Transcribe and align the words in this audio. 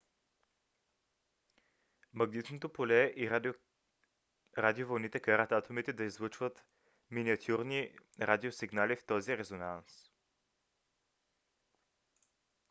магнитното 2.13 2.69
поле 2.69 3.13
и 3.15 3.29
радиовълните 4.57 5.19
карат 5.19 5.51
атомите 5.51 5.93
да 5.93 6.03
излъчват 6.03 6.65
миниатюрни 7.11 7.95
радиосигнали 8.21 8.95
в 8.95 9.05
този 9.05 9.37
резонанс 9.37 10.09